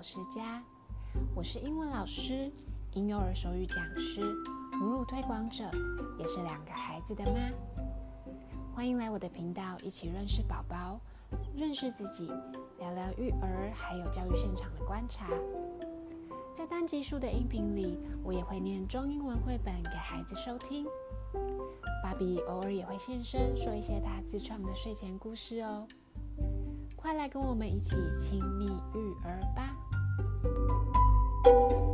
[0.00, 0.62] 老师家。
[1.34, 2.50] 我是英文老师、
[2.94, 4.22] 婴幼儿手语讲师、
[4.72, 5.70] 母乳推广者，
[6.18, 7.38] 也是两个孩子的妈。
[8.74, 10.98] 欢迎来我的频道，一起认识宝宝，
[11.54, 12.32] 认识自己，
[12.78, 15.28] 聊聊育儿还有教育现场的观察。
[16.54, 20.86] 在单集数的音频里，我也会念中英文绘本给孩子收听。
[22.02, 25.86] 芭比偶尔也会现身，说一些她自创的睡前故事哦。
[26.96, 29.59] 快来跟我们一起亲密育儿吧！
[31.46, 31.89] you.